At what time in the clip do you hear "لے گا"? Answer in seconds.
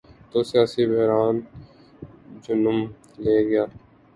3.23-3.63